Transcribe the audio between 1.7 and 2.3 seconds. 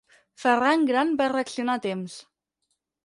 a temps.